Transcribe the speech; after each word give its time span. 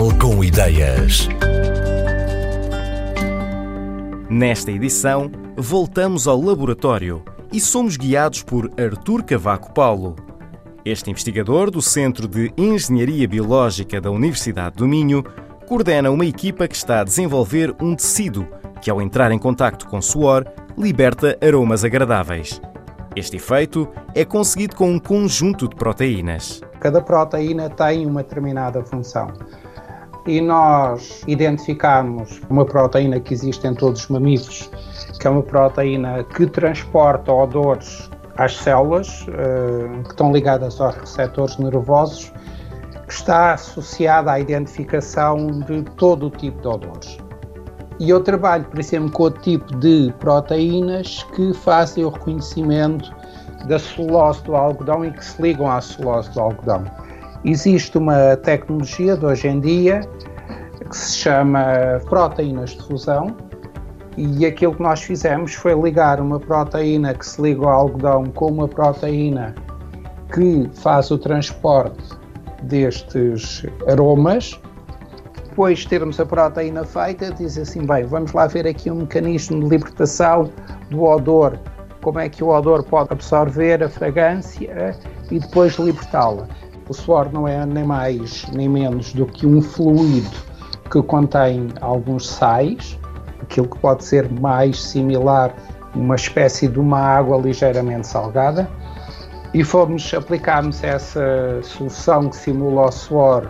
Portugal 0.00 0.18
com 0.18 0.42
Ideias. 0.42 1.28
Nesta 4.30 4.70
edição, 4.70 5.30
voltamos 5.54 6.26
ao 6.26 6.40
laboratório 6.40 7.22
e 7.52 7.60
somos 7.60 7.98
guiados 7.98 8.42
por 8.42 8.70
Artur 8.80 9.22
Cavaco 9.22 9.74
Paulo. 9.74 10.16
Este 10.86 11.10
investigador 11.10 11.70
do 11.70 11.82
Centro 11.82 12.26
de 12.26 12.50
Engenharia 12.56 13.28
Biológica 13.28 14.00
da 14.00 14.10
Universidade 14.10 14.76
do 14.76 14.88
Minho 14.88 15.22
coordena 15.68 16.10
uma 16.10 16.24
equipa 16.24 16.66
que 16.66 16.76
está 16.76 17.00
a 17.00 17.04
desenvolver 17.04 17.76
um 17.78 17.94
tecido 17.94 18.48
que, 18.80 18.90
ao 18.90 19.02
entrar 19.02 19.30
em 19.32 19.38
contacto 19.38 19.86
com 19.86 20.00
suor, 20.00 20.46
liberta 20.78 21.36
aromas 21.46 21.84
agradáveis. 21.84 22.58
Este 23.14 23.36
efeito 23.36 23.86
é 24.14 24.24
conseguido 24.24 24.76
com 24.76 24.90
um 24.90 24.98
conjunto 24.98 25.68
de 25.68 25.76
proteínas. 25.76 26.62
Cada 26.80 27.02
proteína 27.02 27.68
tem 27.68 28.06
uma 28.06 28.22
determinada 28.22 28.82
função. 28.82 29.30
E 30.26 30.40
nós 30.40 31.22
identificamos 31.26 32.40
uma 32.50 32.64
proteína 32.64 33.18
que 33.18 33.32
existe 33.32 33.66
em 33.66 33.74
todos 33.74 34.02
os 34.02 34.08
mamíferos, 34.08 34.70
que 35.18 35.26
é 35.26 35.30
uma 35.30 35.42
proteína 35.42 36.22
que 36.24 36.46
transporta 36.46 37.32
odores 37.32 38.10
às 38.36 38.56
células, 38.56 39.26
eh, 39.28 40.02
que 40.04 40.10
estão 40.10 40.32
ligadas 40.32 40.80
aos 40.80 40.94
receptores 40.96 41.56
nervosos, 41.58 42.32
que 43.06 43.12
está 43.12 43.54
associada 43.54 44.32
à 44.32 44.38
identificação 44.40 45.60
de 45.60 45.82
todo 45.96 46.26
o 46.26 46.30
tipo 46.30 46.60
de 46.60 46.68
odores. 46.68 47.18
E 47.98 48.08
eu 48.08 48.22
trabalho, 48.22 48.64
por 48.64 48.78
exemplo, 48.78 49.10
com 49.10 49.24
o 49.24 49.30
tipo 49.30 49.76
de 49.76 50.12
proteínas 50.18 51.22
que 51.34 51.52
fazem 51.52 52.04
o 52.04 52.08
reconhecimento 52.08 53.14
da 53.66 53.78
celulose 53.78 54.42
do 54.44 54.56
algodão 54.56 55.04
e 55.04 55.10
que 55.10 55.22
se 55.22 55.40
ligam 55.42 55.70
à 55.70 55.80
celulose 55.80 56.30
do 56.30 56.40
algodão. 56.40 56.84
Existe 57.44 57.96
uma 57.96 58.36
tecnologia 58.36 59.16
de 59.16 59.24
hoje 59.24 59.48
em 59.48 59.60
dia 59.60 60.00
que 60.88 60.96
se 60.96 61.18
chama 61.18 61.64
proteínas 62.06 62.70
de 62.70 62.82
fusão 62.82 63.36
e 64.16 64.44
aquilo 64.44 64.74
que 64.74 64.82
nós 64.82 65.02
fizemos 65.02 65.54
foi 65.54 65.74
ligar 65.74 66.20
uma 66.20 66.38
proteína 66.38 67.14
que 67.14 67.24
se 67.24 67.40
liga 67.40 67.64
ao 67.64 67.70
algodão 67.70 68.24
com 68.26 68.46
uma 68.46 68.68
proteína 68.68 69.54
que 70.34 70.68
faz 70.74 71.10
o 71.10 71.18
transporte 71.18 72.02
destes 72.62 73.64
aromas 73.86 74.60
depois 75.50 75.80
de 75.80 75.88
termos 75.88 76.18
a 76.18 76.24
proteína 76.24 76.84
feita, 76.84 77.30
diz 77.32 77.58
assim: 77.58 77.84
bem, 77.84 78.04
vamos 78.06 78.32
lá 78.32 78.46
ver 78.46 78.66
aqui 78.66 78.90
um 78.90 79.00
mecanismo 79.00 79.60
de 79.60 79.68
libertação 79.68 80.50
do 80.90 81.04
odor, 81.04 81.58
como 82.02 82.18
é 82.18 82.28
que 82.28 82.42
o 82.42 82.48
odor 82.48 82.82
pode 82.84 83.12
absorver 83.12 83.82
a 83.82 83.88
fragrância 83.88 84.96
e 85.30 85.38
depois 85.38 85.74
libertá-la. 85.74 86.48
O 86.90 86.92
suor 86.92 87.32
não 87.32 87.46
é 87.46 87.64
nem 87.64 87.84
mais 87.84 88.44
nem 88.52 88.68
menos 88.68 89.12
do 89.12 89.24
que 89.24 89.46
um 89.46 89.62
fluido 89.62 90.28
que 90.90 91.00
contém 91.00 91.68
alguns 91.80 92.28
sais, 92.28 92.98
aquilo 93.40 93.68
que 93.68 93.78
pode 93.78 94.02
ser 94.02 94.28
mais 94.28 94.82
similar 94.82 95.54
uma 95.94 96.16
espécie 96.16 96.66
de 96.66 96.80
uma 96.80 96.98
água 96.98 97.38
ligeiramente 97.38 98.08
salgada, 98.08 98.68
e 99.54 99.62
fomos 99.62 100.12
aplicarmos 100.12 100.82
essa 100.82 101.60
solução 101.62 102.28
que 102.28 102.34
simula 102.34 102.86
o 102.86 102.90
suor 102.90 103.48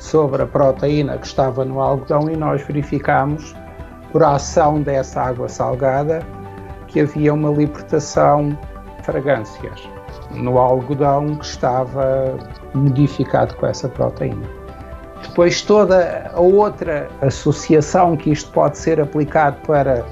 sobre 0.00 0.42
a 0.42 0.46
proteína 0.46 1.16
que 1.16 1.26
estava 1.28 1.64
no 1.64 1.80
algodão 1.80 2.28
e 2.28 2.36
nós 2.36 2.60
verificámos, 2.62 3.54
por 4.10 4.24
ação 4.24 4.82
dessa 4.82 5.22
água 5.22 5.48
salgada, 5.48 6.26
que 6.88 6.98
havia 6.98 7.32
uma 7.32 7.50
libertação 7.50 8.58
fragrâncias 9.10 9.88
no 10.30 10.56
algodão 10.58 11.34
que 11.34 11.44
estava 11.44 12.38
modificado 12.72 13.54
com 13.56 13.66
essa 13.66 13.88
proteína. 13.88 14.46
Depois, 15.22 15.60
toda 15.62 16.30
a 16.32 16.40
outra 16.40 17.08
associação 17.20 18.16
que 18.16 18.30
isto 18.30 18.50
pode 18.52 18.78
ser 18.78 19.00
aplicado 19.00 19.56
para 19.66 20.04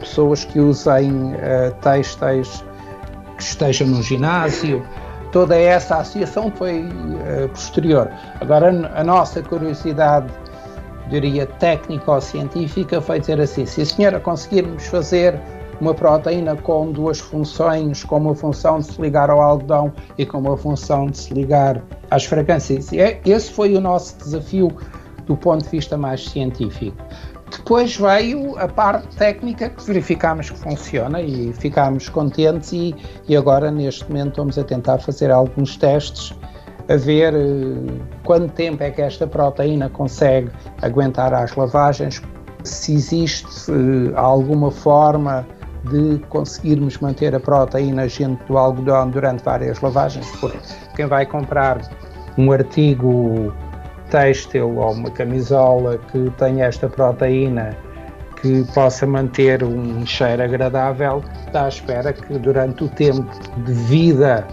pessoas 0.00 0.44
que 0.44 0.58
usem 0.58 1.12
uh, 1.12 1.72
têxteis 1.80 2.64
que 3.36 3.42
estejam 3.42 3.86
no 3.86 4.02
ginásio, 4.02 4.84
toda 5.32 5.56
essa 5.56 5.98
associação 5.98 6.52
foi 6.56 6.88
uh, 6.88 7.48
posterior. 7.48 8.10
Agora, 8.40 8.90
a 8.94 9.04
nossa 9.04 9.42
curiosidade, 9.42 10.26
diria 11.08 11.46
técnico-científica, 11.46 13.00
foi 13.00 13.20
dizer 13.20 13.40
assim: 13.40 13.64
se 13.64 13.82
a 13.82 13.86
senhora 13.86 14.20
conseguirmos 14.20 14.86
fazer 14.86 15.40
uma 15.80 15.94
proteína 15.94 16.56
com 16.56 16.92
duas 16.92 17.18
funções, 17.18 18.04
com 18.04 18.18
uma 18.18 18.34
função 18.34 18.78
de 18.78 18.86
se 18.86 19.00
ligar 19.00 19.30
ao 19.30 19.40
algodão 19.40 19.92
e 20.18 20.26
com 20.26 20.38
uma 20.38 20.56
função 20.56 21.06
de 21.06 21.18
se 21.18 21.34
ligar 21.34 21.82
às 22.10 22.24
fragrâncias. 22.24 22.92
É, 22.92 23.20
esse 23.24 23.50
foi 23.50 23.74
o 23.74 23.80
nosso 23.80 24.18
desafio 24.18 24.70
do 25.26 25.36
ponto 25.36 25.64
de 25.64 25.70
vista 25.70 25.96
mais 25.96 26.28
científico. 26.28 26.96
Depois 27.50 27.96
veio 27.96 28.56
a 28.58 28.68
parte 28.68 29.16
técnica 29.16 29.70
que 29.70 29.82
verificámos 29.84 30.50
que 30.50 30.58
funciona 30.58 31.20
e 31.20 31.52
ficámos 31.52 32.08
contentes 32.08 32.72
e, 32.72 32.94
e 33.28 33.36
agora 33.36 33.70
neste 33.70 34.08
momento 34.08 34.30
estamos 34.30 34.58
a 34.58 34.64
tentar 34.64 34.98
fazer 34.98 35.30
alguns 35.30 35.76
testes 35.76 36.32
a 36.88 36.96
ver 36.96 37.34
uh, 37.34 38.00
quanto 38.24 38.52
tempo 38.52 38.82
é 38.82 38.90
que 38.90 39.00
esta 39.00 39.26
proteína 39.26 39.88
consegue 39.88 40.50
aguentar 40.82 41.32
as 41.32 41.54
lavagens, 41.54 42.20
se 42.64 42.92
existe 42.94 43.70
uh, 43.70 44.16
alguma 44.16 44.72
forma 44.72 45.46
de 45.84 46.18
conseguirmos 46.28 46.98
manter 46.98 47.34
a 47.34 47.40
proteína 47.40 48.08
junto 48.08 48.44
do 48.44 48.58
algodão 48.58 49.08
durante 49.08 49.42
várias 49.42 49.80
lavagens, 49.80 50.26
porque 50.40 50.58
quem 50.94 51.06
vai 51.06 51.24
comprar 51.24 51.80
um 52.36 52.52
artigo 52.52 53.52
têxtil 54.10 54.76
ou 54.76 54.92
uma 54.92 55.10
camisola 55.10 55.98
que 56.10 56.30
tenha 56.36 56.66
esta 56.66 56.88
proteína 56.88 57.76
que 58.40 58.64
possa 58.74 59.06
manter 59.06 59.62
um 59.62 60.04
cheiro 60.06 60.42
agradável, 60.42 61.22
está 61.46 61.64
à 61.66 61.68
espera 61.68 62.12
que 62.12 62.38
durante 62.38 62.84
o 62.84 62.88
tempo 62.88 63.26
de 63.64 63.72
vida 63.72 64.46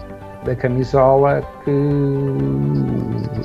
da 0.44 0.54
camisola 0.54 1.42
que 1.64 1.72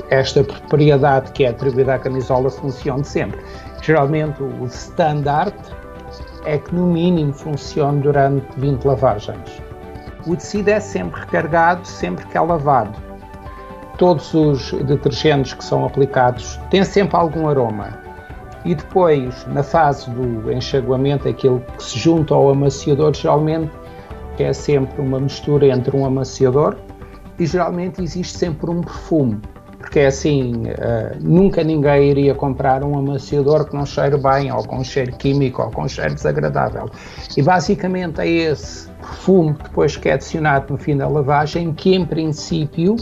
esta 0.10 0.44
propriedade 0.44 1.32
que 1.32 1.46
é 1.46 1.50
atribuída 1.50 1.96
à 1.96 2.00
camisola 2.00 2.50
funcione 2.50 3.04
sempre. 3.04 3.40
Geralmente 3.82 4.42
o 4.44 4.66
standard 4.66 5.56
é 6.46 6.58
que 6.58 6.74
no 6.74 6.88
mínimo 6.88 7.34
funcione 7.34 8.02
durante 8.02 8.48
20 8.60 8.86
lavagens. 8.86 9.62
O 10.26 10.36
tecido 10.36 10.70
é 10.70 10.80
sempre 10.80 11.22
recarregado 11.22 11.86
sempre 11.86 12.26
que 12.26 12.38
é 12.38 12.42
lavado 12.42 13.14
todos 13.98 14.34
os 14.34 14.72
detergentes 14.72 15.54
que 15.54 15.64
são 15.64 15.86
aplicados 15.86 16.60
têm 16.70 16.84
sempre 16.84 17.16
algum 17.16 17.48
aroma. 17.48 17.98
E 18.66 18.76
depois, 18.76 19.46
na 19.48 19.62
fase 19.62 20.10
do 20.10 20.52
enxaguamento, 20.52 21.28
aquilo 21.28 21.60
que 21.78 21.84
se 21.84 22.00
junta 22.00 22.34
ao 22.34 22.50
amaciador, 22.50 23.14
geralmente 23.14 23.72
é 24.40 24.52
sempre 24.52 25.02
uma 25.02 25.20
mistura 25.20 25.68
entre 25.68 25.96
um 25.96 26.06
amaciador 26.06 26.76
e 27.38 27.46
geralmente 27.46 28.02
existe 28.02 28.38
sempre 28.38 28.70
um 28.72 28.82
perfume. 28.82 29.40
Porque 29.84 30.00
é 30.00 30.06
assim, 30.08 30.64
uh, 30.64 31.18
nunca 31.22 31.62
ninguém 31.62 32.10
iria 32.10 32.34
comprar 32.34 32.86
um 32.86 32.98
amaciador 32.98 33.66
que 33.66 33.76
não 33.76 33.86
cheire 33.86 34.16
bem, 34.16 34.50
ou 34.50 34.66
com 34.66 34.82
cheiro 34.82 35.12
químico, 35.18 35.62
ou 35.62 35.70
com 35.70 35.86
cheiro 35.90 36.16
desagradável. 36.16 36.90
E 37.36 37.42
basicamente 37.42 38.22
é 38.22 38.28
esse 38.28 38.88
perfume 39.02 39.58
depois 39.62 39.98
que 39.98 40.08
é 40.08 40.14
adicionado 40.14 40.72
no 40.72 40.80
fim 40.80 40.96
da 40.96 41.06
lavagem, 41.06 41.74
que 41.74 41.94
em 41.94 42.06
princípio 42.06 42.96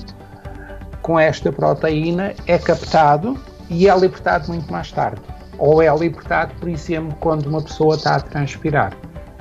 com 1.03 1.19
esta 1.19 1.51
proteína 1.51 2.33
é 2.47 2.57
captado 2.57 3.37
e 3.69 3.87
é 3.87 3.95
libertado 3.95 4.47
muito 4.47 4.71
mais 4.71 4.91
tarde. 4.91 5.21
Ou 5.59 5.83
é 5.83 5.95
libertado, 5.95 6.51
por 6.59 6.67
exemplo, 6.67 7.15
quando 7.19 7.45
uma 7.45 7.61
pessoa 7.61 7.93
está 7.93 8.15
a 8.15 8.19
transpirar. 8.19 8.91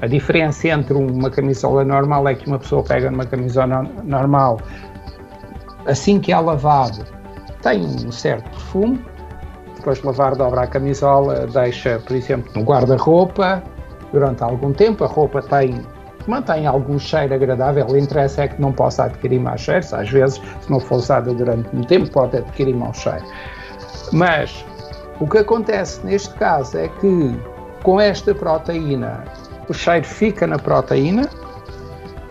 A 0.02 0.06
diferença 0.06 0.68
entre 0.68 0.92
uma 0.92 1.30
camisola 1.30 1.86
normal 1.86 2.28
é 2.28 2.34
que 2.34 2.46
uma 2.46 2.58
pessoa 2.58 2.82
pega 2.82 3.10
numa 3.10 3.24
camisola 3.24 3.82
normal, 4.04 4.60
assim 5.86 6.20
que 6.20 6.32
é 6.32 6.38
lavado, 6.38 7.19
tem 7.62 7.84
um 7.84 8.10
certo 8.12 8.48
perfume, 8.51 9.04
depois 9.77 9.98
de 9.98 10.07
lavar, 10.07 10.36
dobra 10.36 10.62
a 10.62 10.66
camisola, 10.66 11.47
deixa, 11.47 11.98
por 12.07 12.16
exemplo, 12.16 12.53
no 12.54 12.62
guarda-roupa 12.62 13.62
durante 14.12 14.42
algum 14.42 14.72
tempo, 14.72 15.04
a 15.04 15.07
roupa 15.07 15.41
tem 15.42 15.80
mantém 16.27 16.66
algum 16.66 16.98
cheiro 16.98 17.34
agradável, 17.34 17.86
o 17.86 17.97
interesse 17.97 18.41
é 18.41 18.48
que 18.48 18.60
não 18.60 18.72
possa 18.72 19.04
adquirir 19.04 19.41
mais 19.41 19.60
cheiros, 19.62 19.92
às 19.92 20.09
vezes, 20.10 20.41
se 20.60 20.71
não 20.71 20.78
for 20.78 20.97
usada 20.97 21.33
durante 21.33 21.74
um 21.74 21.83
tempo, 21.83 22.10
pode 22.10 22.36
adquirir 22.36 22.74
mau 22.74 22.92
cheiro. 22.92 23.24
Mas 24.13 24.65
o 25.18 25.27
que 25.27 25.39
acontece 25.39 26.04
neste 26.04 26.33
caso 26.34 26.78
é 26.78 26.89
que 26.89 27.41
com 27.83 28.01
esta 28.01 28.34
proteína 28.34 29.24
o 29.68 29.72
cheiro 29.72 30.04
fica 30.04 30.47
na 30.47 30.59
proteína 30.59 31.28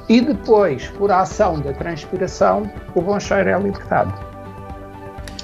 e 0.07 0.21
depois, 0.21 0.87
por 0.89 1.11
ação 1.11 1.59
da 1.59 1.71
transpiração, 1.73 2.69
o 2.95 3.01
bom 3.01 3.19
cheiro 3.19 3.49
é 3.49 3.59
libertado. 3.59 4.28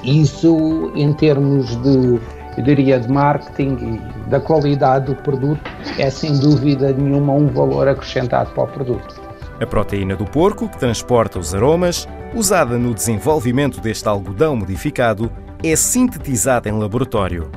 Isso, 0.05 0.91
em 0.95 1.11
termos 1.13 1.75
de 1.81 2.19
eu 2.57 2.63
diria, 2.63 2.99
de 2.99 3.11
marketing 3.11 3.99
e 4.25 4.29
da 4.29 4.39
qualidade 4.39 5.07
do 5.07 5.15
produto, 5.21 5.59
é 5.97 6.09
sem 6.09 6.39
dúvida 6.39 6.93
nenhuma 6.93 7.33
um 7.33 7.47
valor 7.47 7.87
acrescentado 7.87 8.49
para 8.51 8.63
o 8.63 8.67
produto. 8.67 9.21
A 9.59 9.65
proteína 9.65 10.15
do 10.15 10.25
porco, 10.25 10.69
que 10.69 10.77
transporta 10.77 11.37
os 11.37 11.53
aromas, 11.53 12.07
usada 12.33 12.77
no 12.77 12.93
desenvolvimento 12.93 13.81
deste 13.81 14.07
algodão 14.07 14.55
modificado, 14.55 15.29
é 15.63 15.75
sintetizada 15.75 16.69
em 16.69 16.73
laboratório. 16.73 17.51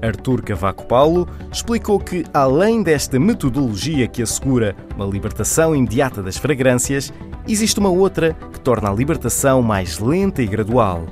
Artur 0.00 0.42
Cavaco 0.42 0.86
Paulo 0.86 1.28
explicou 1.52 1.98
que, 1.98 2.24
além 2.32 2.82
desta 2.82 3.18
metodologia 3.18 4.06
que 4.06 4.22
assegura 4.22 4.76
uma 4.94 5.04
libertação 5.04 5.74
imediata 5.74 6.22
das 6.22 6.36
fragrâncias, 6.36 7.12
existe 7.46 7.80
uma 7.80 7.90
outra 7.90 8.34
que 8.52 8.60
torna 8.60 8.90
a 8.90 8.94
libertação 8.94 9.60
mais 9.60 9.98
lenta 9.98 10.40
e 10.40 10.46
gradual. 10.46 11.04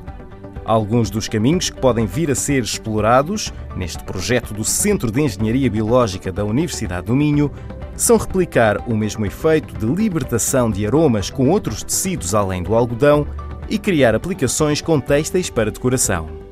Alguns 0.66 1.10
dos 1.10 1.28
caminhos 1.28 1.70
que 1.70 1.80
podem 1.80 2.06
vir 2.06 2.28
a 2.28 2.34
ser 2.34 2.60
explorados 2.60 3.52
neste 3.76 4.02
projeto 4.02 4.52
do 4.52 4.64
Centro 4.64 5.12
de 5.12 5.22
Engenharia 5.22 5.70
Biológica 5.70 6.32
da 6.32 6.44
Universidade 6.44 7.06
do 7.06 7.14
Minho 7.14 7.52
são 7.96 8.16
replicar 8.16 8.78
o 8.88 8.96
mesmo 8.96 9.24
efeito 9.24 9.72
de 9.78 9.86
libertação 9.86 10.68
de 10.68 10.84
aromas 10.84 11.30
com 11.30 11.48
outros 11.50 11.84
tecidos 11.84 12.34
além 12.34 12.64
do 12.64 12.74
algodão 12.74 13.24
e 13.70 13.78
criar 13.78 14.16
aplicações 14.16 14.82
com 14.82 14.98
têxteis 14.98 15.48
para 15.48 15.70
decoração. 15.70 16.45